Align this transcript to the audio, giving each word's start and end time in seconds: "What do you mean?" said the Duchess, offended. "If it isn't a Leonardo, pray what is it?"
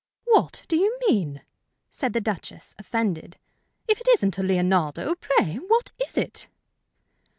"What 0.25 0.65
do 0.67 0.77
you 0.77 0.97
mean?" 1.07 1.41
said 1.91 2.13
the 2.13 2.21
Duchess, 2.21 2.73
offended. 2.79 3.37
"If 3.87 4.01
it 4.01 4.07
isn't 4.07 4.39
a 4.39 4.41
Leonardo, 4.41 5.13
pray 5.13 5.57
what 5.57 5.91
is 5.99 6.17
it?" 6.17 6.47